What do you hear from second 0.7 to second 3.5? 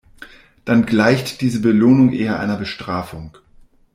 gleicht diese Belohnung eher einer Bestrafung.